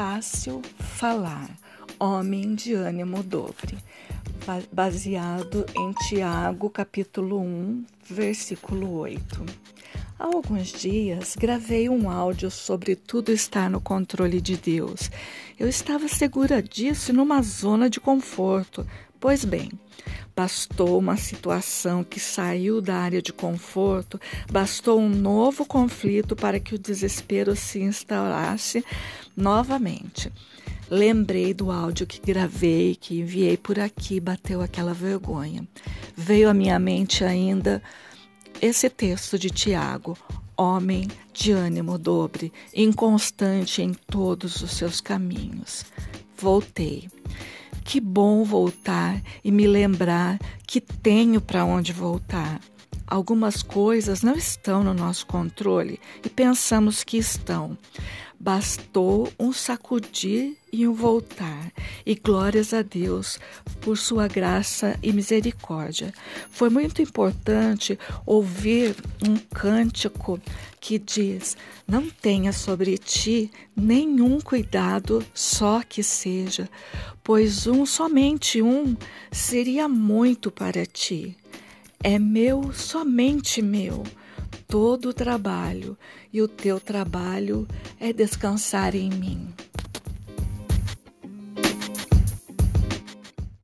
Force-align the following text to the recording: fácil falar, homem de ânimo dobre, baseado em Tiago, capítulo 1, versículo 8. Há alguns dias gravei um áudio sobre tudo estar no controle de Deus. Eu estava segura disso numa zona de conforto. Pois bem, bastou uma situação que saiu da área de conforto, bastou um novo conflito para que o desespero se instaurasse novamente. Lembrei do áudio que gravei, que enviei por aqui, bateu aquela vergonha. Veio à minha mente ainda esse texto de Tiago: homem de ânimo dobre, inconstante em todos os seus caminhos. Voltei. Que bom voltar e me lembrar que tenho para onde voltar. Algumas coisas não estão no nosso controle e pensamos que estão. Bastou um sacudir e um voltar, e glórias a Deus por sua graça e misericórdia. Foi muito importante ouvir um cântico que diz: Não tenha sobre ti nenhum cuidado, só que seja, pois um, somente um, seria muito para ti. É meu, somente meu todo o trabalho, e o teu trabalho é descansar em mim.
fácil 0.00 0.62
falar, 0.78 1.50
homem 1.98 2.54
de 2.54 2.72
ânimo 2.72 3.22
dobre, 3.22 3.76
baseado 4.72 5.66
em 5.76 5.92
Tiago, 6.08 6.70
capítulo 6.70 7.38
1, 7.38 7.84
versículo 8.08 8.94
8. 8.94 9.44
Há 10.20 10.26
alguns 10.26 10.70
dias 10.70 11.34
gravei 11.34 11.88
um 11.88 12.10
áudio 12.10 12.50
sobre 12.50 12.94
tudo 12.94 13.32
estar 13.32 13.70
no 13.70 13.80
controle 13.80 14.38
de 14.38 14.54
Deus. 14.54 15.10
Eu 15.58 15.66
estava 15.66 16.08
segura 16.08 16.62
disso 16.62 17.10
numa 17.10 17.40
zona 17.40 17.88
de 17.88 17.98
conforto. 17.98 18.86
Pois 19.18 19.46
bem, 19.46 19.72
bastou 20.36 20.98
uma 20.98 21.16
situação 21.16 22.04
que 22.04 22.20
saiu 22.20 22.82
da 22.82 22.96
área 22.96 23.22
de 23.22 23.32
conforto, 23.32 24.20
bastou 24.52 25.00
um 25.00 25.08
novo 25.08 25.64
conflito 25.64 26.36
para 26.36 26.60
que 26.60 26.74
o 26.74 26.78
desespero 26.78 27.56
se 27.56 27.80
instaurasse 27.80 28.84
novamente. 29.34 30.30
Lembrei 30.90 31.54
do 31.54 31.70
áudio 31.70 32.06
que 32.06 32.20
gravei, 32.20 32.94
que 32.94 33.20
enviei 33.20 33.56
por 33.56 33.78
aqui, 33.78 34.20
bateu 34.20 34.60
aquela 34.60 34.92
vergonha. 34.92 35.66
Veio 36.14 36.50
à 36.50 36.52
minha 36.52 36.78
mente 36.78 37.24
ainda 37.24 37.82
esse 38.60 38.88
texto 38.88 39.38
de 39.38 39.50
Tiago: 39.50 40.16
homem 40.56 41.08
de 41.32 41.52
ânimo 41.52 41.96
dobre, 41.96 42.52
inconstante 42.74 43.82
em 43.82 43.94
todos 43.94 44.60
os 44.62 44.72
seus 44.72 45.00
caminhos. 45.00 45.84
Voltei. 46.36 47.08
Que 47.84 48.00
bom 48.00 48.44
voltar 48.44 49.20
e 49.42 49.50
me 49.50 49.66
lembrar 49.66 50.38
que 50.66 50.80
tenho 50.80 51.40
para 51.40 51.64
onde 51.64 51.92
voltar. 51.92 52.60
Algumas 53.06 53.62
coisas 53.62 54.22
não 54.22 54.36
estão 54.36 54.84
no 54.84 54.94
nosso 54.94 55.26
controle 55.26 55.98
e 56.24 56.28
pensamos 56.28 57.02
que 57.02 57.16
estão. 57.16 57.76
Bastou 58.42 59.30
um 59.38 59.52
sacudir 59.52 60.56
e 60.72 60.88
um 60.88 60.94
voltar, 60.94 61.70
e 62.06 62.14
glórias 62.14 62.72
a 62.72 62.80
Deus 62.80 63.38
por 63.82 63.98
sua 63.98 64.28
graça 64.28 64.98
e 65.02 65.12
misericórdia. 65.12 66.10
Foi 66.50 66.70
muito 66.70 67.02
importante 67.02 67.98
ouvir 68.24 68.96
um 69.22 69.36
cântico 69.36 70.40
que 70.80 70.98
diz: 70.98 71.54
Não 71.86 72.08
tenha 72.08 72.50
sobre 72.50 72.96
ti 72.96 73.50
nenhum 73.76 74.40
cuidado, 74.40 75.22
só 75.34 75.82
que 75.86 76.02
seja, 76.02 76.66
pois 77.22 77.66
um, 77.66 77.84
somente 77.84 78.62
um, 78.62 78.96
seria 79.30 79.86
muito 79.86 80.50
para 80.50 80.86
ti. 80.86 81.36
É 82.02 82.18
meu, 82.18 82.72
somente 82.72 83.60
meu 83.60 84.02
todo 84.70 85.08
o 85.08 85.12
trabalho, 85.12 85.98
e 86.32 86.40
o 86.40 86.46
teu 86.46 86.78
trabalho 86.78 87.66
é 87.98 88.12
descansar 88.12 88.94
em 88.94 89.10
mim. 89.10 89.48